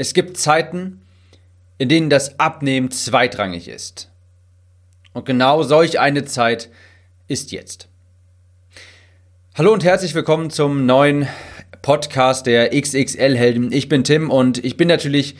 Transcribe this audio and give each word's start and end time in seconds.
Es 0.00 0.14
gibt 0.14 0.38
Zeiten, 0.38 1.02
in 1.76 1.90
denen 1.90 2.08
das 2.08 2.40
Abnehmen 2.40 2.90
zweitrangig 2.90 3.68
ist. 3.68 4.08
Und 5.12 5.26
genau 5.26 5.62
solch 5.62 6.00
eine 6.00 6.24
Zeit 6.24 6.70
ist 7.28 7.52
jetzt. 7.52 7.86
Hallo 9.54 9.74
und 9.74 9.84
herzlich 9.84 10.14
willkommen 10.14 10.48
zum 10.48 10.86
neuen 10.86 11.28
Podcast 11.82 12.46
der 12.46 12.70
XXL-Helden. 12.70 13.72
Ich 13.72 13.90
bin 13.90 14.02
Tim 14.02 14.30
und 14.30 14.64
ich 14.64 14.78
bin 14.78 14.88
natürlich 14.88 15.36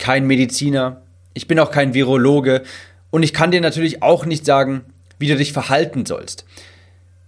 kein 0.00 0.26
Mediziner, 0.26 1.02
ich 1.34 1.46
bin 1.46 1.58
auch 1.58 1.70
kein 1.70 1.92
Virologe 1.92 2.62
und 3.10 3.22
ich 3.22 3.34
kann 3.34 3.50
dir 3.50 3.60
natürlich 3.60 4.02
auch 4.02 4.24
nicht 4.24 4.46
sagen, 4.46 4.86
wie 5.18 5.28
du 5.28 5.36
dich 5.36 5.52
verhalten 5.52 6.06
sollst. 6.06 6.46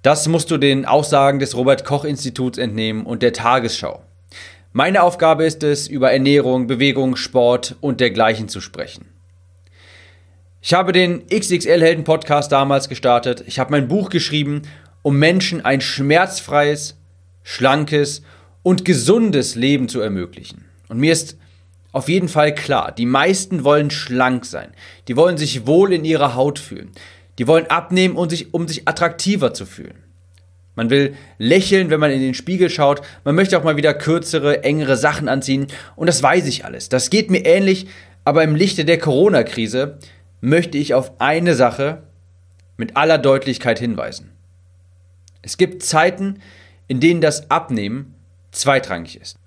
Das 0.01 0.29
musst 0.29 0.51
du 0.51 0.57
den 0.57 0.87
Aussagen 0.87 1.41
des 1.41 1.55
Robert 1.55 1.85
Koch 1.85 2.07
Instituts 2.07 2.57
entnehmen 2.57 3.05
und 3.05 3.23
der 3.23 3.35
Tagesschau. 3.35 4.03
Meine 4.73 5.03
Aufgabe 5.03 5.45
ist 5.45 5.65
es, 5.65 5.89
über 5.89 6.13
Ernährung, 6.13 6.69
Bewegung, 6.69 7.17
Sport 7.17 7.75
und 7.81 7.99
dergleichen 7.99 8.49
zu 8.49 8.61
sprechen. 8.61 9.07
Ich 10.63 10.75
habe 10.75 10.93
den 10.93 11.27
XXL 11.27 11.81
Helden 11.81 12.05
Podcast 12.05 12.53
damals 12.53 12.89
gestartet. 12.89 13.43
Ich 13.49 13.59
habe 13.59 13.73
mein 13.73 13.89
Buch 13.89 14.11
geschrieben, 14.11 14.63
um 15.03 15.19
Menschen 15.19 15.65
ein 15.65 15.81
schmerzfreies, 15.81 16.97
schlankes 17.43 18.23
und 18.63 18.85
gesundes 18.85 19.57
Leben 19.57 19.89
zu 19.89 20.01
ermöglichen. 20.01 20.67
Und 20.89 20.99
mir 20.99 21.13
ist 21.13 21.37
auf 21.91 22.09
jeden 22.09 22.29
Fall 22.29 22.55
klar, 22.55 22.93
die 22.93 23.07
meisten 23.07 23.65
wollen 23.65 23.91
schlank 23.91 24.45
sein. 24.45 24.71
Die 25.09 25.17
wollen 25.17 25.37
sich 25.37 25.67
wohl 25.67 25.93
in 25.93 26.05
ihrer 26.05 26.37
Haut 26.37 26.61
fühlen. 26.61 26.93
Die 27.39 27.49
wollen 27.49 27.67
abnehmen, 27.67 28.15
um 28.15 28.31
sich, 28.31 28.55
um 28.55 28.69
sich 28.69 28.87
attraktiver 28.87 29.53
zu 29.53 29.67
fühlen. 29.67 30.05
Man 30.75 30.91
will 30.91 31.15
lächeln, 31.39 31.91
wenn 31.91 32.01
man 32.01 32.11
in 32.11 32.21
den 32.21 32.35
Spiegel 32.35 32.71
schaut. 32.71 33.03
Man 33.25 33.35
möchte 33.35 33.59
auch 33.59 33.65
mal 33.65 33.77
wieder 33.77 33.93
kürzere, 33.95 34.63
engere 34.65 34.97
Sachen 34.97 35.29
anziehen. 35.29 35.67
Und 35.97 36.07
das 36.07 36.23
weiß 36.23 36.47
ich 36.47 36.65
alles. 36.65 36.89
Das 36.89 37.11
geht 37.11 37.31
mir 37.31 37.45
ähnlich. 37.45 37.87
Aber 38.25 38.45
im 38.45 38.55
Lichte 38.55 38.85
der 38.85 38.99
Corona-Krise 38.99 39.99
möchte 40.41 40.79
ich 40.79 40.95
auf 40.95 41.21
eine 41.21 41.55
Sache 41.55 42.03
mit 42.77 42.97
aller 42.97 43.19
Deutlichkeit 43.19 43.79
hinweisen. 43.79 44.31
Es 45.43 45.57
gibt 45.57 45.83
Zeiten, 45.83 46.41
in 46.87 47.01
denen 47.01 47.21
das 47.21 47.51
Abnehmen 47.51 48.15
zweitrangig 48.53 49.21
ist. 49.21 49.39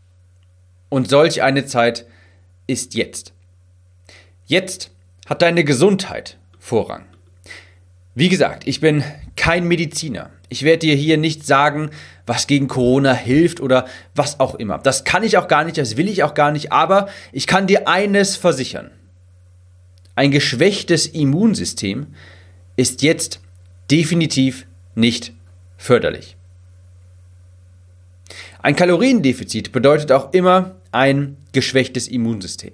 Und 0.89 1.09
solch 1.09 1.41
eine 1.41 1.65
Zeit 1.65 2.05
ist 2.67 2.93
jetzt. 2.95 3.33
Jetzt 4.45 4.91
hat 5.27 5.41
deine 5.41 5.63
Gesundheit 5.63 6.37
Vorrang. 6.59 7.05
Wie 8.15 8.29
gesagt, 8.29 8.67
ich 8.67 8.79
bin 8.79 9.03
kein 9.35 9.67
Mediziner. 9.67 10.29
Ich 10.53 10.61
werde 10.61 10.85
dir 10.85 10.95
hier 10.95 11.17
nicht 11.17 11.47
sagen, 11.47 11.89
was 12.27 12.45
gegen 12.45 12.67
Corona 12.67 13.11
hilft 13.11 13.59
oder 13.59 13.87
was 14.13 14.39
auch 14.39 14.53
immer. 14.53 14.77
Das 14.77 15.03
kann 15.03 15.23
ich 15.23 15.35
auch 15.39 15.47
gar 15.47 15.63
nicht, 15.63 15.79
das 15.79 15.97
will 15.97 16.07
ich 16.07 16.21
auch 16.21 16.35
gar 16.35 16.51
nicht, 16.51 16.71
aber 16.71 17.09
ich 17.31 17.47
kann 17.47 17.65
dir 17.65 17.87
eines 17.87 18.35
versichern. 18.35 18.91
Ein 20.13 20.29
geschwächtes 20.29 21.07
Immunsystem 21.07 22.05
ist 22.75 23.01
jetzt 23.01 23.39
definitiv 23.89 24.67
nicht 24.93 25.33
förderlich. 25.75 26.35
Ein 28.61 28.75
Kaloriendefizit 28.75 29.71
bedeutet 29.71 30.11
auch 30.11 30.33
immer 30.33 30.75
ein 30.91 31.35
geschwächtes 31.51 32.07
Immunsystem. 32.07 32.73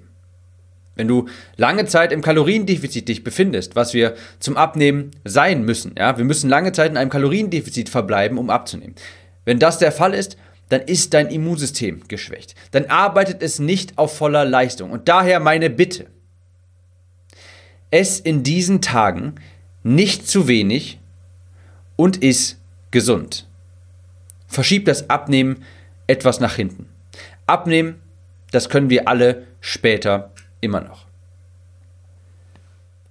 Wenn 1.00 1.08
du 1.08 1.28
lange 1.56 1.86
Zeit 1.86 2.12
im 2.12 2.20
Kaloriendefizit 2.20 3.08
dich 3.08 3.24
befindest, 3.24 3.74
was 3.74 3.94
wir 3.94 4.16
zum 4.38 4.58
Abnehmen 4.58 5.12
sein 5.24 5.64
müssen, 5.64 5.94
ja, 5.96 6.18
wir 6.18 6.26
müssen 6.26 6.50
lange 6.50 6.72
Zeit 6.72 6.90
in 6.90 6.98
einem 6.98 7.08
Kaloriendefizit 7.08 7.88
verbleiben, 7.88 8.36
um 8.36 8.50
abzunehmen. 8.50 8.94
Wenn 9.46 9.58
das 9.58 9.78
der 9.78 9.92
Fall 9.92 10.12
ist, 10.12 10.36
dann 10.68 10.82
ist 10.82 11.14
dein 11.14 11.28
Immunsystem 11.28 12.02
geschwächt. 12.06 12.54
Dann 12.72 12.84
arbeitet 12.84 13.42
es 13.42 13.58
nicht 13.58 13.96
auf 13.96 14.14
voller 14.14 14.44
Leistung. 14.44 14.90
Und 14.90 15.08
daher 15.08 15.40
meine 15.40 15.70
Bitte. 15.70 16.04
Ess 17.90 18.20
in 18.20 18.42
diesen 18.42 18.82
Tagen 18.82 19.36
nicht 19.82 20.28
zu 20.28 20.48
wenig 20.48 20.98
und 21.96 22.22
iss 22.22 22.58
gesund. 22.90 23.46
Verschieb 24.48 24.84
das 24.84 25.08
Abnehmen 25.08 25.64
etwas 26.06 26.40
nach 26.40 26.56
hinten. 26.56 26.90
Abnehmen, 27.46 27.94
das 28.50 28.68
können 28.68 28.90
wir 28.90 29.08
alle 29.08 29.46
später 29.62 30.30
Immer 30.60 30.80
noch. 30.80 31.06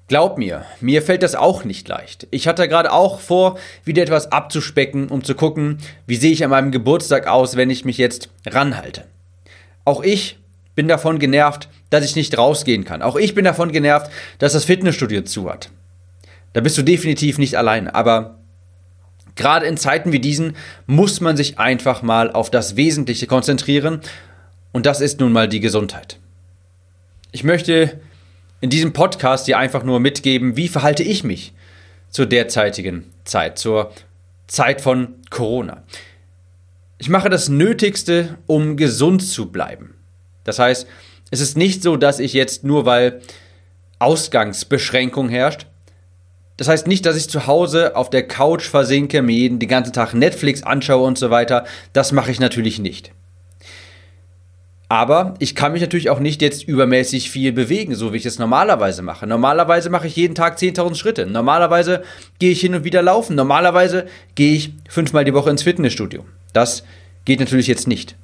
Glaub 0.09 0.39
mir, 0.39 0.65
mir 0.81 1.03
fällt 1.03 1.21
das 1.21 1.35
auch 1.35 1.63
nicht 1.63 1.87
leicht. 1.87 2.27
Ich 2.31 2.47
hatte 2.47 2.67
gerade 2.67 2.91
auch 2.91 3.19
vor, 3.19 3.59
wieder 3.83 4.01
etwas 4.01 4.31
abzuspecken, 4.31 5.07
um 5.09 5.23
zu 5.23 5.35
gucken, 5.35 5.77
wie 6.07 6.15
sehe 6.15 6.31
ich 6.31 6.43
an 6.43 6.49
meinem 6.49 6.71
Geburtstag 6.71 7.27
aus, 7.27 7.55
wenn 7.55 7.69
ich 7.69 7.85
mich 7.85 7.99
jetzt 7.99 8.29
ranhalte. 8.47 9.05
Auch 9.85 10.01
ich 10.01 10.39
bin 10.73 10.87
davon 10.87 11.19
genervt, 11.19 11.69
dass 11.91 12.05
ich 12.05 12.15
nicht 12.15 12.35
rausgehen 12.37 12.85
kann. 12.85 13.03
Auch 13.03 13.17
ich 13.17 13.35
bin 13.35 13.45
davon 13.45 13.71
genervt, 13.71 14.09
dass 14.39 14.53
das 14.53 14.65
Fitnessstudio 14.65 15.21
zu 15.21 15.47
hat. 15.47 15.69
Da 16.53 16.61
bist 16.61 16.77
du 16.77 16.81
definitiv 16.81 17.37
nicht 17.37 17.55
alleine. 17.55 17.93
Aber 17.93 18.39
gerade 19.35 19.67
in 19.67 19.77
Zeiten 19.77 20.11
wie 20.11 20.19
diesen 20.19 20.55
muss 20.87 21.21
man 21.21 21.37
sich 21.37 21.59
einfach 21.59 22.01
mal 22.01 22.31
auf 22.31 22.49
das 22.49 22.75
Wesentliche 22.75 23.27
konzentrieren. 23.27 24.01
Und 24.71 24.87
das 24.87 25.01
ist 25.01 25.19
nun 25.19 25.31
mal 25.31 25.47
die 25.47 25.59
Gesundheit. 25.59 26.17
Ich 27.31 27.43
möchte 27.43 27.99
in 28.59 28.69
diesem 28.69 28.91
Podcast 28.91 29.47
dir 29.47 29.57
einfach 29.57 29.83
nur 29.83 29.99
mitgeben, 29.99 30.57
wie 30.57 30.67
verhalte 30.67 31.03
ich 31.03 31.23
mich 31.23 31.53
zur 32.09 32.25
derzeitigen 32.25 33.05
Zeit, 33.23 33.59
zur 33.59 33.91
Zeit 34.47 34.81
von 34.81 35.15
Corona. 35.29 35.83
Ich 36.97 37.09
mache 37.09 37.29
das 37.29 37.47
Nötigste, 37.47 38.37
um 38.47 38.77
gesund 38.77 39.21
zu 39.21 39.51
bleiben. 39.51 39.93
Das 40.43 40.57
heißt, 40.57 40.87
es 41.29 41.39
ist 41.39 41.55
nicht 41.55 41.83
so, 41.83 41.97
dass 41.97 42.19
ich 42.19 42.33
jetzt 42.33 42.63
nur 42.63 42.85
weil 42.85 43.21
Ausgangsbeschränkung 43.99 45.29
herrscht, 45.29 45.67
das 46.57 46.67
heißt 46.67 46.87
nicht, 46.87 47.05
dass 47.05 47.15
ich 47.15 47.29
zu 47.29 47.47
Hause 47.47 47.95
auf 47.95 48.09
der 48.09 48.27
Couch 48.27 48.67
versinke, 48.67 49.21
mir 49.21 49.31
jeden 49.31 49.59
den 49.59 49.69
ganzen 49.69 49.93
Tag 49.93 50.13
Netflix 50.13 50.61
anschaue 50.61 51.05
und 51.05 51.17
so 51.17 51.29
weiter. 51.29 51.65
Das 51.93 52.11
mache 52.11 52.31
ich 52.31 52.41
natürlich 52.41 52.79
nicht. 52.79 53.13
Aber 54.91 55.35
ich 55.37 55.53
kann 55.53 55.71
mich 55.71 55.81
natürlich 55.81 56.09
auch 56.09 56.19
nicht 56.19 56.41
jetzt 56.41 56.63
übermäßig 56.63 57.29
viel 57.29 57.51
bewegen, 57.51 57.93
so 57.93 58.11
wie 58.11 58.17
ich 58.17 58.25
es 58.25 58.39
normalerweise 58.39 59.03
mache. 59.03 59.27
Normalerweise 59.27 59.91
mache 59.91 60.07
ich 60.07 60.15
jeden 60.15 60.33
Tag 60.33 60.57
10.000 60.57 60.95
Schritte. 60.95 61.25
Normalerweise 61.27 62.03
gehe 62.39 62.51
ich 62.51 62.59
hin 62.59 62.73
und 62.73 62.83
wieder 62.83 63.03
laufen. 63.03 63.35
Normalerweise 63.35 64.07
gehe 64.33 64.55
ich 64.55 64.73
fünfmal 64.89 65.25
die 65.25 65.33
Woche 65.35 65.51
ins 65.51 65.61
Fitnessstudio. 65.61 66.25
Das 66.53 66.83
geht 67.23 67.39
natürlich 67.39 67.67
jetzt 67.67 67.87
nicht. 67.87 68.15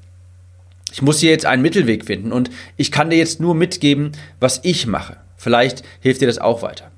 Ich 0.92 1.04
muss 1.04 1.20
hier 1.20 1.30
jetzt 1.30 1.46
einen 1.46 1.62
Mittelweg 1.62 2.06
finden 2.06 2.31
und 2.31 2.50
ich 2.78 2.92
kann 2.92 3.12
dir 3.12 3.18
jetzt 3.18 3.40
nur 3.40 3.54
mitgeben, 3.54 4.14
was 4.40 4.62
ich 4.64 4.88
mache. 4.88 5.18
Vielleicht 5.38 5.84
hilft 6.00 6.22
dir 6.22 6.28
das 6.28 6.40
auch 6.40 6.64
weiter. 6.64 6.90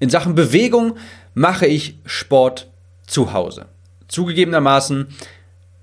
In 0.00 0.10
Sachen 0.10 0.34
Bewegung 0.34 0.96
mache 1.32 1.66
ich 1.66 1.96
Sport 2.06 2.68
zu 3.06 3.32
Hause. 3.32 3.66
Zugegebenermaßen 4.08 5.06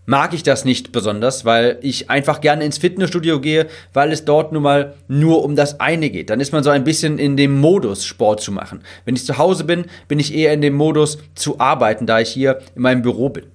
mag 0.05 0.33
ich 0.33 0.43
das 0.43 0.65
nicht 0.65 0.91
besonders, 0.91 1.45
weil 1.45 1.77
ich 1.81 2.09
einfach 2.09 2.41
gerne 2.41 2.63
ins 2.63 2.77
Fitnessstudio 2.77 3.39
gehe, 3.39 3.67
weil 3.93 4.11
es 4.11 4.25
dort 4.25 4.51
nun 4.51 4.63
mal 4.63 4.95
nur 5.07 5.43
um 5.43 5.55
das 5.55 5.79
eine 5.79 6.09
geht. 6.09 6.29
Dann 6.29 6.39
ist 6.39 6.53
man 6.53 6.63
so 6.63 6.69
ein 6.69 6.83
bisschen 6.83 7.17
in 7.17 7.37
dem 7.37 7.59
Modus, 7.59 8.05
Sport 8.05 8.41
zu 8.41 8.51
machen. 8.51 8.81
Wenn 9.05 9.15
ich 9.15 9.25
zu 9.25 9.37
Hause 9.37 9.63
bin, 9.63 9.85
bin 10.07 10.19
ich 10.19 10.33
eher 10.33 10.53
in 10.53 10.61
dem 10.61 10.75
Modus 10.75 11.17
zu 11.33 11.59
arbeiten, 11.59 12.05
da 12.05 12.19
ich 12.19 12.29
hier 12.29 12.59
in 12.75 12.81
meinem 12.81 13.01
Büro 13.01 13.29
bin. 13.29 13.54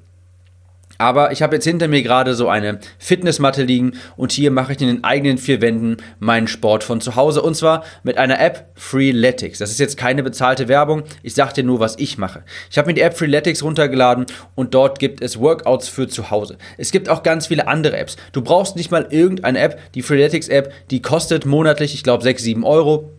Aber 1.00 1.32
ich 1.32 1.40
habe 1.40 1.56
jetzt 1.56 1.64
hinter 1.64 1.88
mir 1.88 2.02
gerade 2.02 2.34
so 2.34 2.50
eine 2.50 2.78
Fitnessmatte 2.98 3.62
liegen 3.62 3.94
und 4.18 4.32
hier 4.32 4.50
mache 4.50 4.74
ich 4.74 4.80
in 4.82 4.86
den 4.86 5.02
eigenen 5.02 5.38
vier 5.38 5.62
Wänden 5.62 5.96
meinen 6.18 6.46
Sport 6.46 6.84
von 6.84 7.00
zu 7.00 7.16
Hause 7.16 7.40
und 7.40 7.56
zwar 7.56 7.84
mit 8.02 8.18
einer 8.18 8.38
App 8.38 8.66
Freeletics. 8.74 9.60
Das 9.60 9.70
ist 9.70 9.80
jetzt 9.80 9.96
keine 9.96 10.22
bezahlte 10.22 10.68
Werbung, 10.68 11.04
ich 11.22 11.32
sage 11.32 11.54
dir 11.54 11.64
nur, 11.64 11.80
was 11.80 11.98
ich 11.98 12.18
mache. 12.18 12.42
Ich 12.70 12.76
habe 12.76 12.88
mir 12.88 12.92
die 12.92 13.00
App 13.00 13.16
Freeletics 13.16 13.62
runtergeladen 13.62 14.26
und 14.54 14.74
dort 14.74 14.98
gibt 14.98 15.22
es 15.22 15.40
Workouts 15.40 15.88
für 15.88 16.06
zu 16.06 16.30
Hause. 16.30 16.58
Es 16.76 16.92
gibt 16.92 17.08
auch 17.08 17.22
ganz 17.22 17.46
viele 17.46 17.66
andere 17.66 17.96
Apps. 17.96 18.18
Du 18.32 18.42
brauchst 18.42 18.76
nicht 18.76 18.90
mal 18.90 19.06
irgendeine 19.08 19.58
App, 19.58 19.80
die 19.94 20.02
Freeletics 20.02 20.48
App, 20.48 20.70
die 20.90 21.00
kostet 21.00 21.46
monatlich, 21.46 21.94
ich 21.94 22.02
glaube, 22.02 22.22
6, 22.22 22.42
7 22.42 22.62
Euro. 22.62 23.10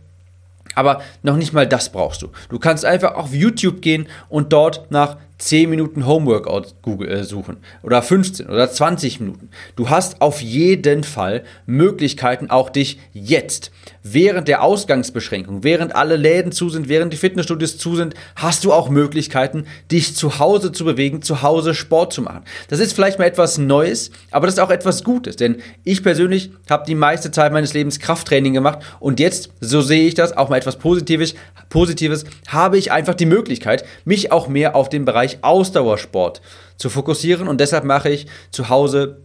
Aber 0.75 1.01
noch 1.24 1.36
nicht 1.36 1.51
mal 1.51 1.68
das 1.68 1.92
brauchst 1.92 2.22
du. 2.22 2.30
Du 2.50 2.60
kannst 2.60 2.86
einfach 2.86 3.16
auf 3.16 3.34
YouTube 3.34 3.81
gehen 3.81 4.07
und 4.30 4.54
dort 4.54 4.89
nach 4.92 5.18
10 5.42 5.70
Minuten 5.70 6.06
Homeworkout 6.06 6.76
äh, 7.02 7.24
suchen 7.24 7.58
oder 7.82 8.02
15 8.02 8.48
oder 8.48 8.72
20 8.72 9.20
Minuten. 9.20 9.50
Du 9.76 9.90
hast 9.90 10.22
auf 10.22 10.42
jeden 10.42 11.04
Fall 11.04 11.44
Möglichkeiten, 11.66 12.52
auch 12.52 12.70
dich 12.70 13.00
jetzt, 13.12 13.72
während 14.03 14.48
der 14.48 14.63
Ausgangsbeschränkung, 14.63 15.63
während 15.63 15.95
alle 15.95 16.18
Läden 16.18 16.51
zu 16.51 16.69
sind, 16.69 16.89
während 16.89 17.13
die 17.13 17.18
Fitnessstudios 17.18 17.77
zu 17.77 17.95
sind, 17.95 18.15
hast 18.36 18.65
du 18.65 18.74
auch 18.74 18.89
Möglichkeiten, 18.89 19.65
dich 19.92 20.15
zu 20.15 20.39
Hause 20.39 20.71
zu 20.71 20.83
bewegen, 20.86 21.21
zu 21.21 21.42
Hause 21.42 21.74
Sport 21.74 22.13
zu 22.13 22.21
machen. 22.21 22.44
Das 22.68 22.80
ist 22.80 22.94
vielleicht 22.94 23.19
mal 23.19 23.25
etwas 23.25 23.57
Neues, 23.57 24.12
aber 24.31 24.48
das 24.48 24.56
ist 24.56 24.59
auch 24.59 24.71
etwas 24.71 25.03
Gutes, 25.03 25.38
denn 25.38 25.57
ich 25.83 26.03
persönlich 26.03 26.51
habe 26.69 26.86
die 26.86 26.95
meiste 26.95 27.31
Zeit 27.31 27.53
meines 27.53 27.74
Lebens 27.74 28.00
Krafttraining 28.00 28.53
gemacht 28.53 28.80
und 29.00 29.19
jetzt, 29.19 29.51
so 29.62 29.81
sehe 29.81 30.07
ich 30.07 30.13
das, 30.13 30.36
auch 30.36 30.50
mal 30.50 30.57
etwas 30.57 30.77
Positives, 30.77 31.36
Positives, 31.69 32.25
habe 32.48 32.77
ich 32.77 32.92
einfach 32.92 33.13
die 33.13 33.25
Möglichkeit, 33.25 33.86
mich 34.03 34.31
auch 34.31 34.48
mehr 34.48 34.75
auf 34.75 34.89
den 34.89 35.06
Bereich 35.06 35.21
Bereich 35.21 35.38
Ausdauersport 35.42 36.42
zu 36.77 36.89
fokussieren 36.89 37.48
und 37.48 37.62
deshalb 37.62 37.83
mache 37.83 38.09
ich 38.09 38.27
zu 38.51 38.69
Hause 38.69 39.21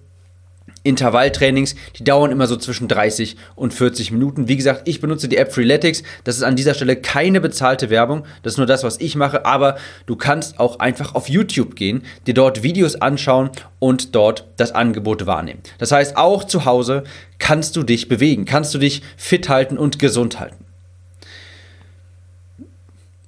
Intervalltrainings, 0.87 1.75
die 1.99 2.05
dauern 2.05 2.31
immer 2.31 2.47
so 2.47 2.57
zwischen 2.57 2.89
30 2.89 3.37
und 3.55 3.75
40 3.75 4.13
Minuten. 4.13 4.49
Wie 4.49 4.57
gesagt, 4.57 4.89
ich 4.89 5.01
benutze 5.01 5.29
die 5.29 5.37
App 5.37 5.53
Freeletics. 5.53 6.03
Das 6.25 6.37
ist 6.37 6.43
an 6.43 6.57
dieser 6.57 6.75
Stelle 6.75 6.97
keine 6.97 7.41
bezahlte 7.41 7.91
Werbung. 7.91 8.25
Das 8.43 8.55
ist 8.55 8.59
nur 8.59 8.67
das, 8.67 8.85
was 8.85 9.01
ich 9.01 9.17
mache. 9.17 9.45
Aber 9.45 9.77
du 10.07 10.17
kannst 10.17 10.59
auch 10.61 10.79
einfach 10.79 11.15
auf 11.15 11.29
YouTube 11.29 11.77
gehen, 11.77 12.03
dir 12.27 12.35
dort 12.35 12.63
Videos 12.63 12.97
anschauen 12.97 13.51
und 13.79 14.15
dort 14.15 14.47
das 14.57 14.73
Angebot 14.73 15.27
wahrnehmen. 15.27 15.61
Das 15.79 15.93
heißt, 15.93 16.17
auch 16.17 16.45
zu 16.45 16.65
Hause 16.65 17.05
kannst 17.39 17.77
du 17.77 17.83
dich 17.83 18.09
bewegen, 18.09 18.45
kannst 18.45 18.75
du 18.75 18.79
dich 18.79 19.03
fit 19.17 19.49
halten 19.49 19.77
und 19.79 19.99
gesund 19.99 20.41
halten. 20.41 20.65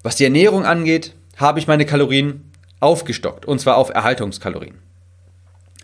Was 0.02 0.16
die 0.16 0.24
Ernährung 0.24 0.64
angeht, 0.64 1.12
habe 1.36 1.58
ich 1.58 1.66
meine 1.66 1.84
Kalorien 1.84 2.50
aufgestockt 2.80 3.44
und 3.46 3.60
zwar 3.60 3.76
auf 3.76 3.90
Erhaltungskalorien. 3.90 4.74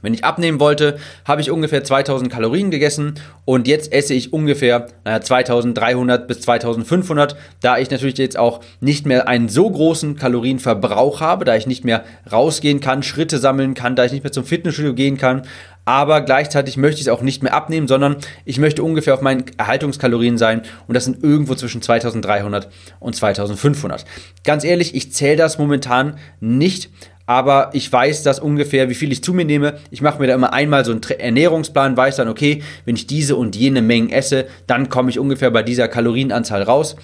Wenn 0.04 0.12
ich 0.12 0.22
abnehmen 0.22 0.60
wollte, 0.60 0.98
habe 1.24 1.40
ich 1.40 1.50
ungefähr 1.50 1.82
2000 1.82 2.30
Kalorien 2.30 2.70
gegessen 2.70 3.14
und 3.46 3.66
jetzt 3.66 3.90
esse 3.90 4.12
ich 4.12 4.34
ungefähr 4.34 4.88
naja, 5.04 5.22
2300 5.22 6.28
bis 6.28 6.42
2500, 6.42 7.36
da 7.62 7.78
ich 7.78 7.90
natürlich 7.90 8.18
jetzt 8.18 8.38
auch 8.38 8.60
nicht 8.80 9.06
mehr 9.06 9.26
einen 9.28 9.48
so 9.48 9.70
großen 9.70 10.16
Kalorienverbrauch 10.16 11.22
habe, 11.22 11.46
da 11.46 11.56
ich 11.56 11.66
nicht 11.66 11.84
mehr 11.84 12.04
rausgehen 12.30 12.80
kann, 12.80 13.02
Schritte 13.02 13.38
sammeln 13.38 13.72
kann, 13.72 13.96
da 13.96 14.04
ich 14.04 14.12
nicht 14.12 14.24
mehr 14.24 14.32
zum 14.32 14.44
Fitnessstudio 14.44 14.92
gehen 14.92 15.16
kann. 15.16 15.42
Aber 15.86 16.22
gleichzeitig 16.22 16.76
möchte 16.76 17.00
ich 17.00 17.06
es 17.06 17.12
auch 17.12 17.20
nicht 17.20 17.42
mehr 17.42 17.52
abnehmen, 17.52 17.88
sondern 17.88 18.16
ich 18.44 18.58
möchte 18.58 18.82
ungefähr 18.82 19.14
auf 19.14 19.20
meinen 19.20 19.44
Erhaltungskalorien 19.58 20.38
sein 20.38 20.62
und 20.86 20.94
das 20.94 21.04
sind 21.04 21.22
irgendwo 21.22 21.54
zwischen 21.54 21.82
2300 21.82 22.68
und 23.00 23.14
2500. 23.14 24.04
Ganz 24.44 24.64
ehrlich, 24.64 24.94
ich 24.94 25.12
zähle 25.12 25.36
das 25.36 25.58
momentan 25.58 26.16
nicht, 26.40 26.90
aber 27.26 27.70
ich 27.72 27.90
weiß 27.90 28.22
das 28.22 28.38
ungefähr, 28.38 28.88
wie 28.90 28.94
viel 28.94 29.10
ich 29.10 29.22
zu 29.22 29.32
mir 29.32 29.44
nehme. 29.44 29.78
Ich 29.90 30.02
mache 30.02 30.20
mir 30.20 30.26
da 30.26 30.34
immer 30.34 30.52
einmal 30.52 30.84
so 30.84 30.92
einen 30.92 31.02
Ernährungsplan, 31.02 31.96
weiß 31.96 32.16
dann, 32.16 32.28
okay, 32.28 32.62
wenn 32.84 32.96
ich 32.96 33.06
diese 33.06 33.36
und 33.36 33.56
jene 33.56 33.80
Mengen 33.80 34.10
esse, 34.10 34.46
dann 34.66 34.88
komme 34.90 35.10
ich 35.10 35.18
ungefähr 35.18 35.50
bei 35.50 35.62
dieser 35.62 35.88
Kalorienanzahl 35.88 36.62
raus. 36.62 36.96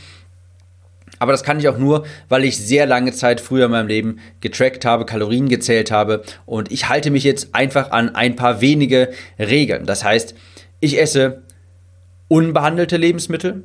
Aber 1.19 1.33
das 1.33 1.43
kann 1.43 1.59
ich 1.59 1.69
auch 1.69 1.77
nur, 1.77 2.07
weil 2.29 2.45
ich 2.45 2.57
sehr 2.57 2.87
lange 2.87 3.13
Zeit 3.13 3.41
früher 3.43 3.67
in 3.67 3.73
meinem 3.73 3.89
Leben 3.89 4.21
getrackt 4.41 4.87
habe, 4.87 5.05
Kalorien 5.05 5.49
gezählt 5.49 5.91
habe 5.91 6.23
und 6.47 6.73
ich 6.73 6.89
halte 6.89 7.11
mich 7.11 7.25
jetzt 7.25 7.55
einfach 7.55 7.91
an 7.91 8.15
ein 8.15 8.37
paar 8.37 8.63
wenige 8.63 9.11
Regeln. 9.39 9.85
Das 9.85 10.03
heißt, 10.03 10.35
ich 10.81 10.99
esse 10.99 11.43
unbehandelte 12.29 12.97
Lebensmittel, 12.97 13.65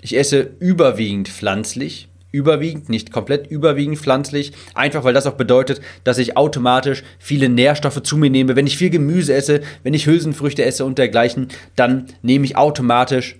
ich 0.00 0.16
esse 0.16 0.50
überwiegend 0.60 1.28
pflanzlich, 1.28 2.09
überwiegend, 2.32 2.88
nicht 2.88 3.12
komplett 3.12 3.50
überwiegend 3.50 3.98
pflanzlich, 3.98 4.52
einfach 4.74 5.04
weil 5.04 5.14
das 5.14 5.26
auch 5.26 5.34
bedeutet, 5.34 5.80
dass 6.04 6.18
ich 6.18 6.36
automatisch 6.36 7.02
viele 7.18 7.48
Nährstoffe 7.48 8.02
zu 8.02 8.16
mir 8.16 8.30
nehme. 8.30 8.56
Wenn 8.56 8.66
ich 8.66 8.78
viel 8.78 8.90
Gemüse 8.90 9.34
esse, 9.34 9.60
wenn 9.82 9.94
ich 9.94 10.06
Hülsenfrüchte 10.06 10.64
esse 10.64 10.84
und 10.84 10.98
dergleichen, 10.98 11.48
dann 11.76 12.06
nehme 12.22 12.44
ich 12.44 12.56
automatisch 12.56 13.36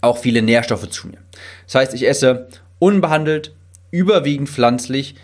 auch 0.00 0.18
viele 0.18 0.42
Nährstoffe 0.42 0.88
zu 0.90 1.08
mir. 1.08 1.18
Das 1.66 1.76
heißt, 1.76 1.94
ich 1.94 2.06
esse 2.06 2.48
unbehandelt, 2.78 3.54
überwiegend 3.90 4.48
pflanzlich, 4.48 5.14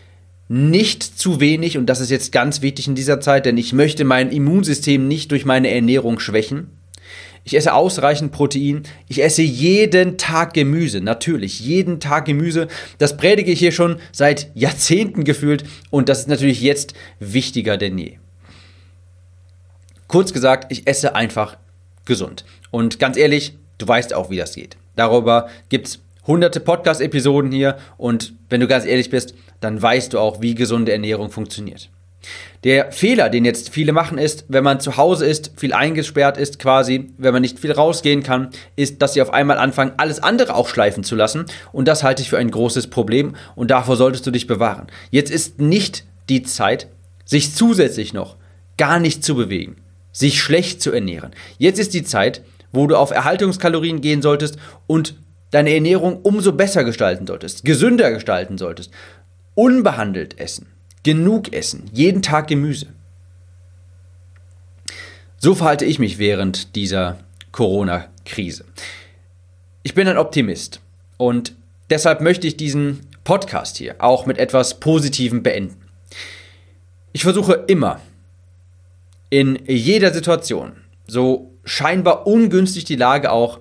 nicht 0.49 1.03
zu 1.03 1.39
wenig, 1.39 1.79
und 1.79 1.87
das 1.87 2.01
ist 2.01 2.11
jetzt 2.11 2.33
ganz 2.33 2.61
wichtig 2.63 2.89
in 2.89 2.97
dieser 2.97 3.21
Zeit, 3.21 3.47
denn 3.47 3.57
ich 3.57 3.73
möchte 3.73 4.05
mein 4.05 4.31
Immunsystem 4.33 5.07
nicht 5.07 5.31
durch 5.31 5.45
meine 5.45 5.71
Ernährung 5.71 6.19
schwächen. 6.19 6.80
Ich 7.45 7.57
esse 7.57 7.75
ausreichend 7.75 8.33
Protein. 8.33 8.83
Ich 9.09 9.23
esse 9.23 9.43
jeden 9.43 10.19
Tag 10.19 10.55
Gemüse. 10.55 11.01
Natürlich, 11.01 11.61
jeden 11.61 12.01
Tag 12.01 12.27
Gemüse. 12.27 12.69
Das 12.99 13.17
predige 13.17 13.51
ich 13.51 13.59
hier 13.59 13.73
schon 13.73 13.99
seit 14.13 14.51
Jahrzehnten 14.55 15.25
gefühlt 15.25 15.65
und 15.91 16.09
das 16.09 16.21
ist 16.21 16.29
natürlich 16.29 16.61
jetzt 16.61 16.95
wichtiger 17.19 17.77
denn 17.77 17.99
je. 17.99 18.19
Kurz 20.07 20.33
gesagt, 20.33 20.73
ich 20.73 20.87
esse 20.87 21.15
einfach 21.15 21.57
gesund. 22.05 22.45
Und 22.71 22.99
ganz 22.99 23.17
ehrlich, 23.17 23.57
du 23.79 23.87
weißt 23.87 24.13
auch, 24.15 24.31
wie 24.31 24.37
das 24.37 24.55
geht. 24.55 24.77
Darüber 24.97 25.49
gibt 25.69 25.87
es 25.87 26.01
hunderte 26.27 26.61
Podcast-Episoden 26.61 27.53
hier 27.53 27.79
und 27.97 28.35
wenn 28.49 28.61
du 28.61 28.67
ganz 28.67 28.85
ehrlich 28.85 29.11
bist, 29.11 29.35
dann 29.61 29.81
weißt 29.81 30.13
du 30.13 30.19
auch, 30.19 30.41
wie 30.41 30.55
gesunde 30.55 30.93
Ernährung 30.93 31.31
funktioniert. 31.31 31.91
Der 32.65 32.93
Fehler, 32.93 33.31
den 33.31 33.45
jetzt 33.47 33.71
viele 33.71 33.93
machen, 33.93 34.19
ist, 34.19 34.45
wenn 34.49 34.63
man 34.63 34.81
zu 34.81 34.99
Hause 34.99 35.25
ist, 35.27 35.53
viel 35.57 35.73
eingesperrt 35.73 36.37
ist 36.37 36.59
quasi, 36.59 37.11
wenn 37.17 37.33
man 37.33 37.41
nicht 37.41 37.59
viel 37.59 37.73
rausgehen 37.73 38.23
kann, 38.23 38.51
ist, 38.77 39.01
dass 39.01 39.15
sie 39.15 39.23
auf 39.23 39.33
einmal 39.33 39.57
anfangen, 39.57 39.93
alles 39.97 40.23
andere 40.23 40.55
auch 40.55 40.69
schleifen 40.69 41.03
zu 41.03 41.17
lassen. 41.17 41.47
Und 41.73 41.89
das 41.89 42.03
halte 42.03 42.23
ich 42.23 42.29
für 42.29 42.39
ein 42.39 42.51
großes 42.51 42.89
Problem 42.89 43.35
und 43.57 43.71
davor 43.71 43.97
solltest 43.97 44.27
du 44.27 44.31
dich 44.31 44.47
bewahren. 44.47 44.89
Jetzt 45.11 45.31
ist 45.31 45.59
nicht 45.59 46.05
die 46.29 46.43
Zeit, 46.43 46.89
sich 47.25 47.55
zusätzlich 47.55 48.13
noch 48.13 48.37
gar 48.77 48.99
nicht 48.99 49.25
zu 49.25 49.35
bewegen, 49.35 49.77
sich 50.13 50.43
schlecht 50.43 50.83
zu 50.83 50.93
ernähren. 50.93 51.31
Jetzt 51.59 51.79
ist 51.79 51.95
die 51.95 52.05
Zeit, 52.05 52.43
wo 52.73 52.87
du 52.87 52.97
auf 52.97 53.11
Erhaltungskalorien 53.11 54.01
gehen 54.01 54.21
solltest 54.21 54.59
und 54.87 55.17
deine 55.51 55.73
Ernährung 55.75 56.21
umso 56.23 56.53
besser 56.53 56.85
gestalten 56.85 57.27
solltest, 57.27 57.65
gesünder 57.65 58.11
gestalten 58.13 58.59
solltest, 58.59 58.91
unbehandelt 59.55 60.39
essen. 60.39 60.67
Genug 61.03 61.53
essen, 61.53 61.89
jeden 61.93 62.23
Tag 62.23 62.49
Gemüse. 62.49 62.87
So 65.39 65.55
verhalte 65.55 65.87
ich 65.87 65.99
mich 65.99 66.19
während 66.19 66.77
dieser 66.77 67.19
Corona-Krise. 67.53 68.65
Ich 69.83 69.95
bin 69.95 70.07
ein 70.07 70.19
Optimist 70.19 70.81
und 71.17 71.55
deshalb 71.89 72.21
möchte 72.21 72.47
ich 72.47 72.59
diesen 72.59 73.07
Podcast 73.25 73.79
hier 73.79 73.97
auch 73.99 74.27
mit 74.27 74.39
etwas 74.39 74.81
Positivem 74.81 75.43
beenden. 75.43 75.77
Ich 77.13 77.23
versuche 77.23 77.65
immer, 77.67 78.01
in 79.31 79.59
jeder 79.67 80.13
Situation, 80.13 80.73
so 81.07 81.53
scheinbar 81.65 82.27
ungünstig 82.27 82.85
die 82.85 82.97
Lage 82.97 83.31
auch 83.31 83.61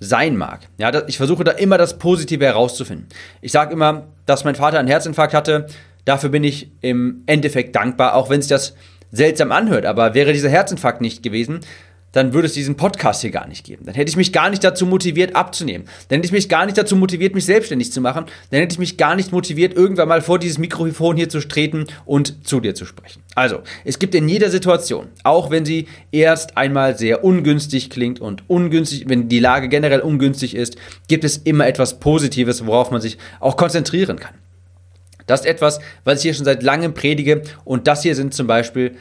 sein 0.00 0.36
mag. 0.36 0.68
Ja, 0.78 1.06
ich 1.08 1.16
versuche 1.16 1.44
da 1.44 1.50
immer 1.52 1.76
das 1.76 1.98
Positive 1.98 2.44
herauszufinden. 2.44 3.08
Ich 3.40 3.52
sage 3.52 3.72
immer, 3.72 4.06
dass 4.26 4.44
mein 4.44 4.54
Vater 4.54 4.78
einen 4.78 4.88
Herzinfarkt 4.88 5.34
hatte, 5.34 5.66
Dafür 6.08 6.30
bin 6.30 6.42
ich 6.42 6.70
im 6.80 7.22
Endeffekt 7.26 7.76
dankbar, 7.76 8.14
auch 8.14 8.30
wenn 8.30 8.40
es 8.40 8.46
das 8.46 8.74
seltsam 9.12 9.52
anhört. 9.52 9.84
Aber 9.84 10.14
wäre 10.14 10.32
dieser 10.32 10.48
Herzinfarkt 10.48 11.02
nicht 11.02 11.22
gewesen, 11.22 11.60
dann 12.12 12.32
würde 12.32 12.46
es 12.46 12.54
diesen 12.54 12.78
Podcast 12.78 13.20
hier 13.20 13.30
gar 13.30 13.46
nicht 13.46 13.66
geben. 13.66 13.84
Dann 13.84 13.94
hätte 13.94 14.08
ich 14.08 14.16
mich 14.16 14.32
gar 14.32 14.48
nicht 14.48 14.64
dazu 14.64 14.86
motiviert, 14.86 15.36
abzunehmen. 15.36 15.86
Dann 16.08 16.16
hätte 16.16 16.24
ich 16.24 16.32
mich 16.32 16.48
gar 16.48 16.64
nicht 16.64 16.78
dazu 16.78 16.96
motiviert, 16.96 17.34
mich 17.34 17.44
selbstständig 17.44 17.92
zu 17.92 18.00
machen. 18.00 18.24
Dann 18.50 18.60
hätte 18.60 18.72
ich 18.72 18.78
mich 18.78 18.96
gar 18.96 19.16
nicht 19.16 19.32
motiviert, 19.32 19.74
irgendwann 19.74 20.08
mal 20.08 20.22
vor 20.22 20.38
dieses 20.38 20.56
Mikrofon 20.56 21.18
hier 21.18 21.28
zu 21.28 21.46
treten 21.46 21.84
und 22.06 22.46
zu 22.46 22.60
dir 22.60 22.74
zu 22.74 22.86
sprechen. 22.86 23.22
Also, 23.34 23.60
es 23.84 23.98
gibt 23.98 24.14
in 24.14 24.30
jeder 24.30 24.48
Situation, 24.48 25.08
auch 25.24 25.50
wenn 25.50 25.66
sie 25.66 25.88
erst 26.10 26.56
einmal 26.56 26.96
sehr 26.96 27.22
ungünstig 27.22 27.90
klingt 27.90 28.18
und 28.18 28.48
ungünstig, 28.48 29.04
wenn 29.10 29.28
die 29.28 29.40
Lage 29.40 29.68
generell 29.68 30.00
ungünstig 30.00 30.56
ist, 30.56 30.78
gibt 31.06 31.24
es 31.24 31.36
immer 31.36 31.66
etwas 31.66 32.00
Positives, 32.00 32.64
worauf 32.64 32.90
man 32.90 33.02
sich 33.02 33.18
auch 33.40 33.58
konzentrieren 33.58 34.18
kann. 34.18 34.32
Das 35.28 35.40
ist 35.40 35.46
etwas, 35.46 35.78
was 36.02 36.18
ich 36.18 36.22
hier 36.22 36.34
schon 36.34 36.44
seit 36.44 36.64
langem 36.64 36.94
predige 36.94 37.42
und 37.64 37.86
das 37.86 38.02
hier 38.02 38.16
sind 38.16 38.34
zum 38.34 38.48
Beispiel 38.48 38.96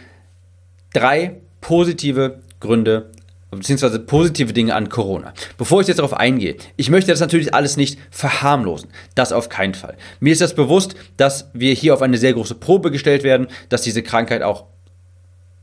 drei 0.93 1.37
positive 1.61 2.39
Gründe 2.59 3.09
beziehungsweise 3.49 3.99
positive 3.99 4.53
Dinge 4.53 4.75
an 4.75 4.89
Corona. 4.89 5.33
Bevor 5.57 5.81
ich 5.81 5.87
jetzt 5.87 5.97
darauf 5.97 6.13
eingehe, 6.13 6.57
ich 6.75 6.89
möchte 6.89 7.11
das 7.11 7.21
natürlich 7.21 7.53
alles 7.53 7.77
nicht 7.77 7.97
verharmlosen. 8.11 8.89
Das 9.15 9.31
auf 9.31 9.49
keinen 9.49 9.73
Fall. 9.73 9.95
Mir 10.19 10.33
ist 10.33 10.41
das 10.41 10.53
bewusst, 10.53 10.95
dass 11.15 11.49
wir 11.53 11.73
hier 11.73 11.93
auf 11.93 12.01
eine 12.01 12.17
sehr 12.17 12.33
große 12.33 12.55
Probe 12.55 12.91
gestellt 12.91 13.23
werden, 13.23 13.47
dass 13.69 13.81
diese 13.81 14.03
Krankheit 14.03 14.43
auch 14.43 14.65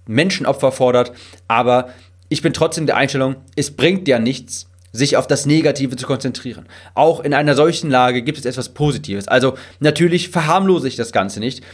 Menschenopfer 0.07 0.73
fordert, 0.73 1.13
aber 1.47 1.89
ich 2.29 2.43
bin 2.43 2.53
trotzdem 2.53 2.87
der 2.87 2.97
Einstellung, 2.97 3.37
es 3.57 3.71
bringt 3.71 4.09
ja 4.09 4.19
nichts, 4.19 4.69
sich 4.95 5.17
auf 5.17 5.27
das 5.27 5.45
Negative 5.45 5.97
zu 5.97 6.07
konzentrieren. 6.07 6.67
Auch 6.95 7.21
in 7.21 7.35
einer 7.35 7.57
solchen 7.57 7.91
Lage 7.91 8.23
gibt 8.23 8.39
es 8.39 8.45
etwas 8.45 8.69
Positives. 8.69 9.27
Also 9.27 9.59
natürlich 9.81 10.29
verharmlose 10.29 10.87
ich 10.87 10.95
das 10.95 11.11
Ganze 11.11 11.41
nicht. 11.41 11.65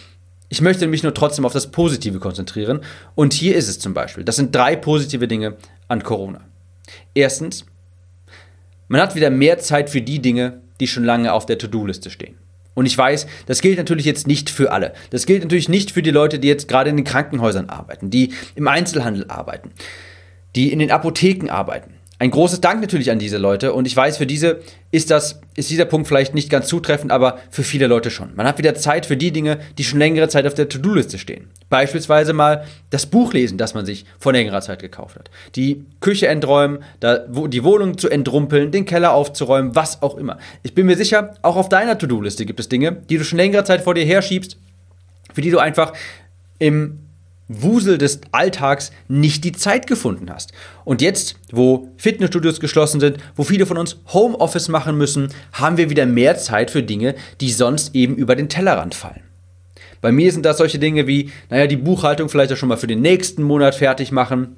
Ich 0.49 0.63
möchte 0.63 0.87
mich 0.87 1.03
nur 1.03 1.13
trotzdem 1.13 1.45
auf 1.45 1.53
das 1.53 1.71
Positive 1.71 2.19
konzentrieren. 2.19 2.81
Und 3.15 3.35
hier 3.35 3.57
ist 3.57 3.69
es 3.69 3.79
zum 3.79 3.93
Beispiel. 3.93 4.25
Das 4.25 4.37
sind 4.37 4.55
drei 4.55 4.75
positive 4.75 5.29
Dinge 5.29 5.57
an 5.87 6.03
Corona. 6.03 6.41
Erstens, 7.15 7.67
man 8.89 9.03
hat 9.03 9.15
wieder 9.15 9.29
mehr 9.29 9.59
Zeit 9.59 9.91
für 9.91 10.01
die 10.01 10.21
Dinge, 10.21 10.63
die 10.81 10.89
schon 10.89 11.05
lange 11.05 11.35
auf 11.35 11.45
der 11.45 11.59
To-Do-Liste 11.59 12.09
stehen. 12.09 12.37
Und 12.73 12.87
ich 12.87 12.97
weiß, 12.97 13.27
das 13.45 13.61
gilt 13.61 13.77
natürlich 13.77 14.07
jetzt 14.07 14.27
nicht 14.27 14.49
für 14.49 14.73
alle. 14.73 14.95
Das 15.11 15.27
gilt 15.27 15.43
natürlich 15.43 15.69
nicht 15.69 15.91
für 15.91 16.03
die 16.03 16.11
Leute, 16.11 16.39
die 16.39 16.49
jetzt 16.49 16.69
gerade 16.69 16.89
in 16.89 16.97
den 16.97 17.05
Krankenhäusern 17.05 17.69
arbeiten, 17.69 18.09
die 18.09 18.33
im 18.55 18.67
Einzelhandel 18.67 19.27
arbeiten, 19.29 19.73
die 20.57 20.73
in 20.73 20.79
den 20.79 20.91
Apotheken 20.91 21.51
arbeiten 21.51 22.00
ein 22.21 22.31
großes 22.31 22.61
Dank 22.61 22.83
natürlich 22.83 23.11
an 23.11 23.19
diese 23.19 23.39
Leute 23.39 23.73
und 23.73 23.87
ich 23.87 23.97
weiß, 23.97 24.19
für 24.19 24.27
diese 24.27 24.61
ist 24.91 25.11
das, 25.11 25.41
ist 25.57 25.71
dieser 25.71 25.87
Punkt 25.87 26.07
vielleicht 26.07 26.35
nicht 26.35 26.51
ganz 26.51 26.69
zutreffend, 26.69 27.13
aber 27.13 27.39
für 27.49 27.63
viele 27.63 27.87
Leute 27.87 28.11
schon. 28.11 28.37
Man 28.37 28.47
hat 28.47 28.59
wieder 28.59 28.75
Zeit 28.75 29.07
für 29.07 29.17
die 29.17 29.33
Dinge, 29.33 29.59
die 29.79 29.85
schon 29.85 29.99
längere 29.99 30.29
Zeit 30.29 30.47
auf 30.47 30.53
der 30.53 30.69
To-Do-Liste 30.69 31.17
stehen. 31.17 31.49
Beispielsweise 31.71 32.35
mal 32.35 32.67
das 32.91 33.07
Buch 33.07 33.33
lesen, 33.33 33.57
das 33.57 33.73
man 33.73 33.87
sich 33.87 34.05
vor 34.19 34.35
längerer 34.35 34.61
Zeit 34.61 34.83
gekauft 34.83 35.17
hat. 35.17 35.31
Die 35.57 35.87
Küche 36.01 36.27
enträumen, 36.27 36.81
die 37.01 37.65
Wohnung 37.65 37.97
zu 37.97 38.11
entrumpeln, 38.11 38.71
den 38.71 38.85
Keller 38.85 39.15
aufzuräumen, 39.15 39.75
was 39.75 40.03
auch 40.03 40.19
immer. 40.19 40.37
Ich 40.63 40.75
bin 40.75 40.85
mir 40.85 40.99
sicher, 40.99 41.39
auch 41.41 41.57
auf 41.57 41.71
deiner 41.71 41.97
To-Do-Liste 41.97 42.45
gibt 42.45 42.61
es 42.61 42.69
Dinge, 42.69 42.99
die 43.09 43.17
du 43.17 43.25
schon 43.25 43.39
längere 43.39 43.65
Zeit 43.65 43.81
vor 43.81 43.95
dir 43.95 44.05
herschiebst, 44.05 44.59
für 45.33 45.41
die 45.41 45.51
du 45.51 45.59
einfach 45.59 45.95
im 46.59 46.99
Wusel 47.51 47.99
des 47.99 48.21
Alltags 48.31 48.93
nicht 49.09 49.43
die 49.43 49.53
Zeit 49.53 49.89
gefunden 49.89 50.31
hast. 50.33 50.53
Und 50.85 51.03
jetzt, 51.03 51.35
wo 51.51 51.89
Fitnessstudios 51.97 52.61
geschlossen 52.61 53.01
sind, 53.01 53.19
wo 53.35 53.43
viele 53.43 53.67
von 53.67 53.77
uns 53.77 53.99
Homeoffice 54.13 54.69
machen 54.69 54.97
müssen, 54.97 55.35
haben 55.53 55.77
wir 55.77 55.91
wieder 55.91 56.07
mehr 56.07 56.39
Zeit 56.39 56.71
für 56.71 56.85
Dinge, 56.85 57.17
die 57.41 57.51
sonst 57.51 57.95
eben 57.95 58.15
über 58.15 58.37
den 58.37 58.49
Tellerrand 58.49 58.95
fallen. 58.95 59.23
Bei 60.01 60.13
mir 60.13 60.33
sind 60.33 60.47
das 60.47 60.59
solche 60.59 60.79
Dinge 60.79 61.09
wie, 61.09 61.31
naja, 61.51 61.67
die 61.67 61.77
Buchhaltung 61.77 62.29
vielleicht 62.29 62.53
auch 62.53 62.57
schon 62.57 62.69
mal 62.69 62.77
für 62.77 62.87
den 62.87 63.03
nächsten 63.03 63.43
Monat 63.43 63.75
fertig 63.75 64.13
machen. 64.13 64.57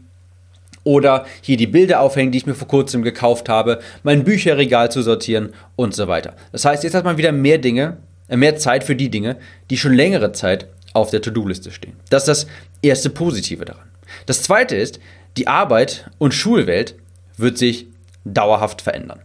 Oder 0.85 1.27
hier 1.41 1.57
die 1.57 1.67
Bilder 1.67 2.01
aufhängen, 2.01 2.33
die 2.33 2.39
ich 2.39 2.47
mir 2.47 2.55
vor 2.55 2.69
kurzem 2.69 3.03
gekauft 3.03 3.49
habe, 3.49 3.81
mein 4.03 4.25
Bücherregal 4.25 4.91
zu 4.91 5.03
sortieren 5.03 5.55
und 5.77 5.95
so 5.95 6.09
weiter. 6.09 6.35
Das 6.51 6.65
heißt, 6.65 6.85
jetzt 6.85 6.95
hat 6.95 7.05
man 7.05 7.17
wieder 7.17 7.33
mehr 7.33 7.59
Dinge, 7.59 7.99
äh, 8.29 8.37
mehr 8.37 8.57
Zeit 8.57 8.85
für 8.85 8.97
die 8.97 9.09
Dinge, 9.09 9.37
die 9.71 9.79
schon 9.79 9.95
längere 9.95 10.33
Zeit 10.33 10.67
auf 10.93 11.11
der 11.11 11.23
To-Do-Liste 11.23 11.71
stehen. 11.71 11.95
Das 12.11 12.27
ist 12.27 12.45
das 12.45 12.47
erste 12.83 13.11
Positive 13.11 13.65
daran. 13.65 13.89
Das 14.27 14.43
zweite 14.43 14.77
ist, 14.77 15.01
die 15.37 15.47
Arbeit 15.47 16.11
und 16.19 16.35
Schulwelt 16.35 16.95
wird 17.37 17.57
sich 17.59 17.87
dauerhaft 18.25 18.83
verändern. 18.83 19.21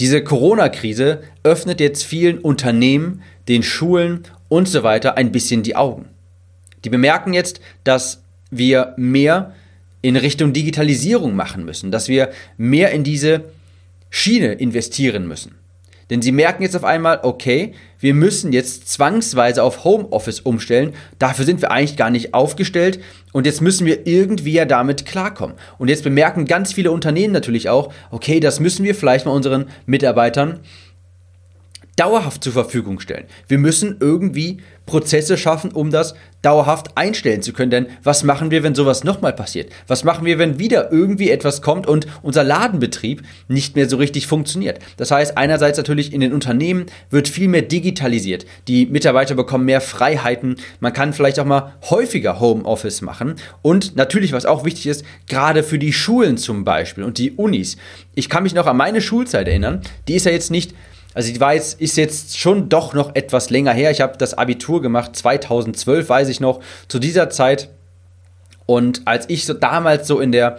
Diese 0.00 0.22
Corona-Krise 0.22 1.22
öffnet 1.42 1.80
jetzt 1.80 2.04
vielen 2.04 2.38
Unternehmen, 2.38 3.22
den 3.48 3.64
Schulen 3.64 4.22
und 4.48 4.68
so 4.68 4.84
weiter 4.84 5.16
ein 5.16 5.32
bisschen 5.32 5.64
die 5.64 5.74
Augen. 5.74 6.06
Die 6.84 6.90
bemerken 6.90 7.34
jetzt, 7.34 7.60
dass 7.82 8.22
wir 8.50 8.94
mehr 8.96 9.54
in 10.00 10.16
Richtung 10.16 10.52
Digitalisierung 10.52 11.34
machen 11.34 11.64
müssen, 11.64 11.90
dass 11.90 12.08
wir 12.08 12.30
mehr 12.56 12.92
in 12.92 13.02
diese 13.02 13.44
Schiene 14.10 14.52
investieren 14.52 15.26
müssen. 15.26 15.56
Denn 16.10 16.22
sie 16.22 16.32
merken 16.32 16.62
jetzt 16.62 16.76
auf 16.76 16.84
einmal, 16.84 17.20
okay, 17.22 17.74
wir 18.00 18.14
müssen 18.14 18.52
jetzt 18.52 18.88
zwangsweise 18.88 19.62
auf 19.62 19.84
Homeoffice 19.84 20.40
umstellen. 20.40 20.94
Dafür 21.18 21.44
sind 21.44 21.60
wir 21.60 21.70
eigentlich 21.70 21.96
gar 21.96 22.10
nicht 22.10 22.32
aufgestellt. 22.32 23.00
Und 23.32 23.44
jetzt 23.44 23.60
müssen 23.60 23.86
wir 23.86 24.06
irgendwie 24.06 24.52
ja 24.52 24.64
damit 24.64 25.04
klarkommen. 25.04 25.56
Und 25.76 25.88
jetzt 25.88 26.04
bemerken 26.04 26.46
ganz 26.46 26.72
viele 26.72 26.90
Unternehmen 26.90 27.32
natürlich 27.32 27.68
auch, 27.68 27.92
okay, 28.10 28.40
das 28.40 28.60
müssen 28.60 28.84
wir 28.84 28.94
vielleicht 28.94 29.26
mal 29.26 29.32
unseren 29.32 29.66
Mitarbeitern 29.86 30.60
dauerhaft 31.98 32.44
zur 32.44 32.52
Verfügung 32.52 33.00
stellen. 33.00 33.26
Wir 33.48 33.58
müssen 33.58 33.96
irgendwie 34.00 34.58
Prozesse 34.86 35.36
schaffen, 35.36 35.70
um 35.72 35.90
das 35.90 36.14
dauerhaft 36.40 36.96
einstellen 36.96 37.42
zu 37.42 37.52
können. 37.52 37.70
Denn 37.70 37.86
was 38.02 38.24
machen 38.24 38.50
wir, 38.50 38.62
wenn 38.62 38.74
sowas 38.74 39.04
nochmal 39.04 39.32
passiert? 39.32 39.70
Was 39.86 40.04
machen 40.04 40.24
wir, 40.24 40.38
wenn 40.38 40.58
wieder 40.58 40.90
irgendwie 40.90 41.30
etwas 41.30 41.60
kommt 41.60 41.86
und 41.86 42.06
unser 42.22 42.44
Ladenbetrieb 42.44 43.22
nicht 43.48 43.76
mehr 43.76 43.88
so 43.88 43.96
richtig 43.96 44.26
funktioniert? 44.26 44.78
Das 44.96 45.10
heißt, 45.10 45.36
einerseits 45.36 45.76
natürlich 45.76 46.12
in 46.12 46.20
den 46.20 46.32
Unternehmen 46.32 46.86
wird 47.10 47.28
viel 47.28 47.48
mehr 47.48 47.62
digitalisiert. 47.62 48.46
Die 48.66 48.86
Mitarbeiter 48.86 49.34
bekommen 49.34 49.66
mehr 49.66 49.80
Freiheiten. 49.80 50.56
Man 50.80 50.92
kann 50.92 51.12
vielleicht 51.12 51.38
auch 51.38 51.44
mal 51.44 51.74
häufiger 51.90 52.40
Homeoffice 52.40 53.02
machen. 53.02 53.34
Und 53.60 53.96
natürlich, 53.96 54.32
was 54.32 54.46
auch 54.46 54.64
wichtig 54.64 54.86
ist, 54.86 55.04
gerade 55.26 55.62
für 55.62 55.78
die 55.78 55.92
Schulen 55.92 56.38
zum 56.38 56.64
Beispiel 56.64 57.04
und 57.04 57.18
die 57.18 57.32
Unis. 57.32 57.76
Ich 58.14 58.28
kann 58.28 58.44
mich 58.44 58.54
noch 58.54 58.66
an 58.66 58.76
meine 58.76 59.00
Schulzeit 59.00 59.48
erinnern. 59.48 59.82
Die 60.06 60.14
ist 60.14 60.24
ja 60.24 60.32
jetzt 60.32 60.50
nicht 60.50 60.72
also 61.18 61.40
war 61.40 61.54
jetzt, 61.54 61.80
ist 61.80 61.96
jetzt 61.96 62.38
schon 62.38 62.68
doch 62.68 62.94
noch 62.94 63.16
etwas 63.16 63.50
länger 63.50 63.72
her. 63.72 63.90
Ich 63.90 64.00
habe 64.00 64.16
das 64.16 64.34
Abitur 64.34 64.80
gemacht, 64.80 65.16
2012 65.16 66.08
weiß 66.08 66.28
ich 66.28 66.38
noch, 66.38 66.60
zu 66.86 67.00
dieser 67.00 67.28
Zeit. 67.28 67.70
Und 68.66 69.02
als 69.04 69.28
ich 69.28 69.44
so 69.44 69.52
damals 69.52 70.06
so 70.06 70.20
in 70.20 70.30
der 70.30 70.58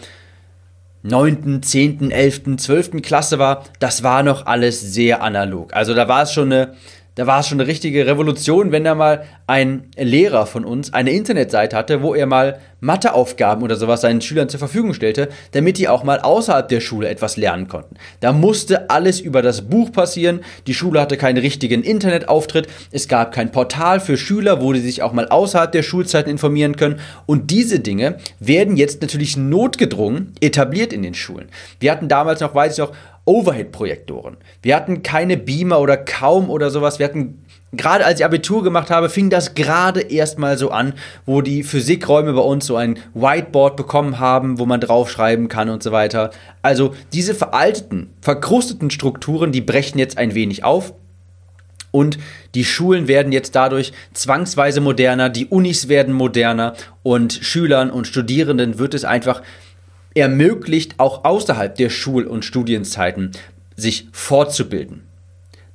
9., 1.04 1.64
10., 1.64 2.12
11., 2.12 2.58
12. 2.58 3.02
Klasse 3.02 3.40
war, 3.40 3.64
das 3.80 4.04
war 4.04 4.22
noch 4.22 4.48
alles 4.48 4.82
sehr 4.82 5.24
analog. 5.24 5.74
Also 5.74 5.94
da 5.94 6.10
war 6.10 6.24
es 6.24 6.34
schon 6.34 6.52
eine 6.52 6.74
da 7.20 7.28
war 7.28 7.42
es 7.42 7.50
schon 7.50 7.60
eine 7.60 7.68
richtige 7.68 8.08
Revolution, 8.08 8.72
wenn 8.72 8.86
da 8.86 8.96
mal 8.96 9.26
ein 9.46 9.90
Lehrer 9.98 10.46
von 10.46 10.64
uns 10.64 10.94
eine 10.94 11.12
Internetseite 11.12 11.76
hatte, 11.76 12.02
wo 12.02 12.16
er 12.16 12.26
mal 12.26 12.60
Matheaufgaben 12.80 13.62
oder 13.62 13.76
sowas 13.76 14.00
seinen 14.00 14.22
Schülern 14.22 14.48
zur 14.48 14.60
Verfügung 14.60 14.94
stellte, 14.94 15.28
damit 15.52 15.78
die 15.78 15.90
auch 15.90 16.06
mal 16.06 16.22
außerhalb 16.22 16.70
der 16.70 16.80
Schule 16.80 17.10
etwas 17.10 17.36
lernen 17.36 17.68
konnten. 17.68 17.98
Da 18.22 18.32
musste 18.32 18.90
alles 18.90 19.20
über 19.20 19.42
das 19.42 19.64
Buch 19.64 19.92
passieren, 19.92 20.40
die 20.66 20.74
Schule 20.74 21.02
hatte 21.02 21.18
keinen 21.18 21.40
richtigen 21.40 21.84
Internetauftritt, 21.84 22.70
es 22.92 23.10
gab 23.10 23.34
kein 23.34 23.52
Portal 23.52 24.00
für 24.00 24.16
Schüler, 24.16 24.62
wo 24.62 24.72
die 24.72 24.80
sich 24.80 25.02
auch 25.02 25.12
mal 25.12 25.28
außerhalb 25.28 25.74
der 25.74 25.84
Schulzeiten 25.84 26.30
informieren 26.30 26.78
können 26.78 27.02
und 27.26 27.52
diese 27.52 27.82
Dinge 27.82 28.16
werden 28.40 28.78
jetzt 28.78 29.02
natürlich 29.02 29.36
notgedrungen 29.36 30.32
etabliert 30.40 30.94
in 30.94 31.04
den 31.04 31.16
Schulen. 31.16 31.50
Wir 31.82 31.92
hatten 31.92 32.08
damals 32.08 32.40
noch, 32.40 32.56
weiß 32.56 32.72
ich 32.72 32.80
noch, 32.80 32.94
Overhead-Projektoren. 33.30 34.38
Wir 34.64 34.76
hatten 34.76 35.04
keine 35.04 35.38
Beamer 35.38 35.80
oder 35.80 35.98
kaum 35.98 36.50
oder 36.50 36.72
sowas. 36.72 36.98
Wir 36.98 37.06
hatten, 37.06 37.46
gerade 37.72 38.04
als 38.04 38.20
ich 38.20 38.26
Abitur 38.26 38.64
gemacht 38.64 38.90
habe, 38.90 39.08
fing 39.08 39.30
das 39.30 39.54
gerade 39.54 40.02
erst 40.02 40.40
mal 40.40 40.58
so 40.58 40.72
an, 40.72 40.94
wo 41.28 41.42
die 41.42 41.62
Physikräume 41.62 42.34
bei 42.34 42.42
uns 42.42 42.66
so 42.66 42.76
ein 42.76 42.98
Whiteboard 43.14 43.78
bekommen 43.78 44.20
haben, 44.20 44.58
wo 44.58 44.66
man 44.66 44.82
draufschreiben 44.82 45.48
kann 45.48 45.70
und 45.70 45.84
so 45.84 45.92
weiter. 45.92 46.32
Also 46.64 46.96
diese 47.14 47.36
veralteten, 47.36 48.10
verkrusteten 48.20 48.90
Strukturen, 48.90 49.52
die 49.52 49.62
brechen 49.62 50.00
jetzt 50.00 50.18
ein 50.18 50.34
wenig 50.34 50.64
auf. 50.64 50.96
Und 51.92 52.18
die 52.56 52.66
Schulen 52.66 53.08
werden 53.08 53.32
jetzt 53.32 53.56
dadurch 53.56 53.94
zwangsweise 54.14 54.82
moderner, 54.82 55.30
die 55.30 55.46
Unis 55.46 55.88
werden 55.88 56.16
moderner 56.16 56.74
und 57.04 57.34
Schülern 57.34 57.92
und 57.92 58.08
Studierenden 58.08 58.80
wird 58.80 58.96
es 58.96 59.06
einfach 59.06 59.44
ermöglicht, 60.20 60.96
auch 61.00 61.24
außerhalb 61.26 61.76
der 61.76 61.90
Schul- 61.90 62.28
und 62.28 62.46
Studienzeiten 62.46 63.32
sich 63.76 64.08
fortzubilden. 64.12 65.04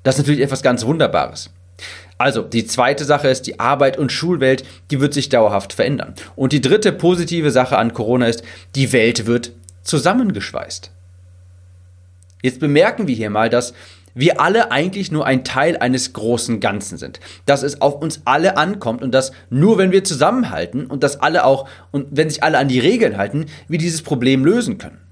Das 0.02 0.16
ist 0.16 0.20
natürlich 0.20 0.42
etwas 0.42 0.62
ganz 0.62 0.84
Wunderbares. 0.84 1.50
Also, 2.16 2.42
die 2.42 2.66
zweite 2.66 3.04
Sache 3.04 3.28
ist, 3.28 3.46
die 3.46 3.58
Arbeit- 3.58 3.98
und 3.98 4.12
Schulwelt, 4.12 4.64
die 4.90 5.00
wird 5.00 5.14
sich 5.14 5.28
dauerhaft 5.28 5.72
verändern. 5.72 6.14
Und 6.36 6.52
die 6.52 6.60
dritte 6.60 6.92
positive 6.92 7.50
Sache 7.50 7.76
an 7.76 7.92
Corona 7.92 8.28
ist, 8.28 8.44
die 8.76 8.92
Welt 8.92 9.26
wird 9.26 9.52
zusammengeschweißt. 9.82 10.90
Jetzt 12.42 12.60
bemerken 12.60 13.08
wir 13.08 13.14
hier 13.14 13.30
mal, 13.30 13.50
dass 13.50 13.74
wir 14.14 14.40
alle 14.40 14.70
eigentlich 14.70 15.12
nur 15.12 15.26
ein 15.26 15.44
Teil 15.44 15.76
eines 15.76 16.12
großen 16.12 16.60
Ganzen 16.60 16.98
sind. 16.98 17.20
Dass 17.46 17.62
es 17.62 17.80
auf 17.80 18.00
uns 18.00 18.22
alle 18.24 18.56
ankommt 18.56 19.02
und 19.02 19.12
dass 19.12 19.32
nur 19.50 19.78
wenn 19.78 19.92
wir 19.92 20.04
zusammenhalten 20.04 20.86
und 20.86 21.02
dass 21.02 21.20
alle 21.20 21.44
auch 21.44 21.68
und 21.90 22.08
wenn 22.10 22.30
sich 22.30 22.42
alle 22.42 22.58
an 22.58 22.68
die 22.68 22.80
Regeln 22.80 23.16
halten, 23.16 23.46
wir 23.68 23.78
dieses 23.78 24.02
Problem 24.02 24.44
lösen 24.44 24.78
können. 24.78 25.04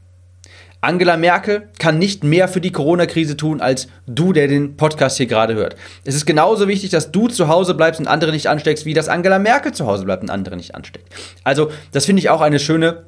Angela 0.85 1.17
Merkel 1.17 1.69
kann 1.79 2.01
nicht 2.01 2.25
mehr 2.25 2.49
für 2.49 2.61
die 2.61 2.73
Corona-Krise 2.73 3.37
tun, 3.37 3.61
als 3.61 3.87
du, 4.09 4.33
der 4.33 4.49
den 4.49 4.77
Podcast 4.77 5.17
hier 5.17 5.27
gerade 5.27 5.55
hört. 5.55 5.77
Es 6.05 6.17
ist 6.17 6.27
genauso 6.27 6.67
wichtig, 6.67 6.91
dass 6.91 7.13
du 7.13 7.29
zu 7.29 7.47
Hause 7.47 7.75
bleibst 7.75 8.01
und 8.01 8.09
andere 8.09 8.33
nicht 8.33 8.49
ansteckst, 8.49 8.85
wie 8.85 8.93
dass 8.93 9.09
Angela 9.09 9.39
Merkel 9.39 9.73
zu 9.73 9.87
Hause 9.87 10.05
bleibt 10.05 10.25
und 10.25 10.31
andere 10.31 10.57
nicht 10.57 10.75
ansteckt. 10.75 11.07
Also, 11.45 11.71
das 11.93 12.05
finde 12.05 12.19
ich 12.19 12.31
auch 12.31 12.41
eine 12.41 12.59
schöne 12.59 13.05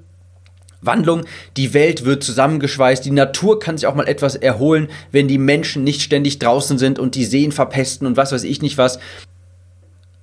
Wandlung, 0.87 1.25
die 1.57 1.75
Welt 1.75 2.05
wird 2.05 2.25
zusammengeschweißt, 2.25 3.05
die 3.05 3.11
Natur 3.11 3.59
kann 3.59 3.77
sich 3.77 3.87
auch 3.87 3.95
mal 3.95 4.09
etwas 4.09 4.35
erholen, 4.35 4.89
wenn 5.13 5.29
die 5.29 5.39
Menschen 5.39 5.85
nicht 5.85 6.03
ständig 6.03 6.39
draußen 6.39 6.79
sind 6.79 6.99
und 6.99 7.15
die 7.15 7.25
Seen 7.25 7.53
verpesten 7.53 8.07
und 8.07 8.17
was 8.17 8.33
weiß 8.33 8.45
ich 8.45 8.63
nicht 8.63 8.79
was. 8.79 8.99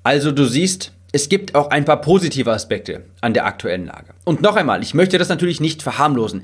Also 0.04 0.32
du 0.32 0.46
siehst, 0.46 0.92
es 1.12 1.30
gibt 1.30 1.56
auch 1.56 1.70
ein 1.70 1.86
paar 1.86 2.02
positive 2.02 2.52
Aspekte 2.52 3.04
an 3.20 3.34
der 3.34 3.46
aktuellen 3.46 3.86
Lage. 3.86 4.14
Und 4.24 4.42
noch 4.42 4.56
einmal, 4.56 4.82
ich 4.82 4.94
möchte 4.94 5.18
das 5.18 5.30
natürlich 5.30 5.60
nicht 5.60 5.84
verharmlosen. 5.84 6.44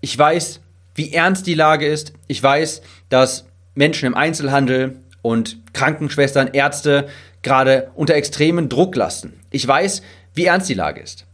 Ich 0.00 0.18
weiß, 0.18 0.60
wie 0.94 1.12
ernst 1.12 1.46
die 1.46 1.54
Lage 1.54 1.86
ist. 1.86 2.12
Ich 2.26 2.42
weiß, 2.42 2.82
dass 3.08 3.46
Menschen 3.74 4.06
im 4.06 4.14
Einzelhandel 4.14 4.96
und 5.22 5.58
Krankenschwestern, 5.72 6.48
Ärzte 6.48 7.08
gerade 7.42 7.90
unter 7.94 8.14
extremen 8.14 8.68
Druck 8.68 8.96
lasten. 8.96 9.40
Ich 9.50 9.66
weiß, 9.66 10.02
wie 10.34 10.46
ernst 10.46 10.68
die 10.68 10.74
Lage 10.74 11.00
ist. 11.00 11.26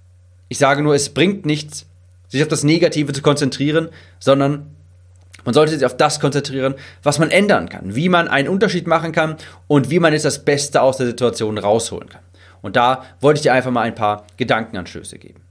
Ich 0.49 0.59
sage 0.59 0.83
nur, 0.83 0.95
es 0.95 1.09
bringt 1.09 1.47
nichts, 1.47 1.87
sich 2.35 2.43
auf 2.43 2.49
das 2.49 2.65
Negative 2.65 3.13
zu 3.13 3.23
konzentrieren, 3.23 3.91
sondern 4.19 4.67
man 5.45 5.55
sollte 5.55 5.73
sich 5.73 5.87
auf 5.87 5.97
das 5.97 6.19
konzentrieren, 6.19 6.75
was 7.05 7.21
man 7.21 7.31
ändern 7.31 7.69
kann, 7.69 7.95
wie 7.95 8.09
man 8.09 8.27
einen 8.27 8.49
Unterschied 8.49 8.89
machen 8.89 9.13
kann 9.13 9.37
und 9.69 9.89
wie 9.89 10.01
man 10.01 10.13
jetzt 10.13 10.25
das 10.25 10.45
Beste 10.45 10.83
aus 10.83 10.97
der 10.97 11.07
Situation 11.07 11.59
rausholen 11.59 12.09
kann. 12.09 12.23
Und 12.61 12.77
da 12.77 13.05
wollte 13.21 13.39
ich 13.39 13.43
dir 13.43 13.53
einfach 13.53 13.71
mal 13.71 13.83
ein 13.83 13.95
paar 13.95 14.27
Gedankenanstöße 14.37 15.19
geben. 15.19 15.43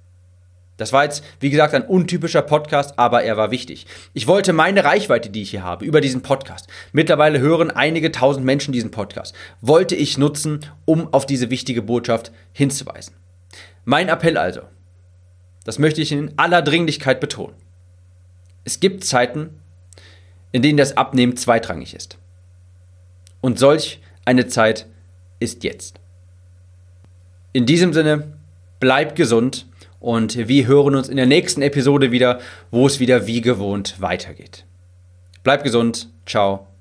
Das 0.75 0.92
war 0.92 1.06
jetzt, 1.06 1.24
wie 1.40 1.52
gesagt, 1.52 1.74
ein 1.74 1.86
untypischer 1.86 2.42
Podcast, 2.42 2.98
aber 3.00 3.24
er 3.24 3.38
war 3.38 3.52
wichtig. 3.52 3.86
Ich 4.13 4.28
wollte 4.28 4.52
meine 4.52 4.84
Reichweite, 4.84 5.30
die 5.30 5.44
ich 5.44 5.52
hier 5.52 5.63
habe, 5.63 5.86
über 5.86 6.02
diesen 6.02 6.22
Podcast, 6.22 6.68
mittlerweile 6.92 7.40
hören 7.40 7.72
einige 7.72 8.12
tausend 8.12 8.46
Menschen 8.46 8.74
diesen 8.74 8.92
Podcast, 8.92 9.34
wollte 9.62 9.96
ich 9.96 10.18
nutzen, 10.18 10.66
um 10.84 11.13
auf 11.13 11.25
diese 11.25 11.50
wichtige 11.50 11.82
Botschaft 11.84 12.34
hinzuweisen. 12.52 13.16
Mein 13.86 14.10
Appell 14.10 14.38
also, 14.38 14.63
das 15.63 15.79
möchte 15.79 16.01
ich 16.01 16.12
in 16.12 16.32
aller 16.38 16.62
Dringlichkeit 16.62 17.20
betonen. 17.20 17.55
Es 18.65 18.79
gibt 18.79 19.03
Zeiten, 19.03 19.50
in 20.51 20.62
denen 20.62 20.77
das 20.77 20.98
Abnehmen 20.98 21.36
zweitrangig 21.38 21.93
ist. 21.96 22.17
Und 23.41 23.60
solch 23.60 24.00
eine 24.25 24.48
Zeit 24.48 24.86
ist 25.39 25.63
jetzt. 25.63 26.00
In 27.51 27.65
diesem 27.65 27.93
Sinne, 27.93 28.34
bleib 28.79 29.15
gesund 29.15 29.65
und 30.00 30.48
wir 30.48 30.67
hören 30.67 30.96
uns 30.96 31.10
in 31.10 31.17
der 31.17 31.25
nächsten 31.25 31.62
Episode 31.62 32.12
wieder, 32.12 32.39
wo 32.72 32.88
es 32.88 33.00
wieder 33.00 33.27
wie 33.27 33.41
gewohnt 33.41 34.00
weitergeht. 34.00 34.65
Bleib 35.43 35.63
gesund, 35.63 36.10
ciao 36.25 36.73